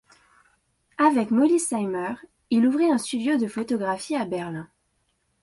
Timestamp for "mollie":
1.29-1.59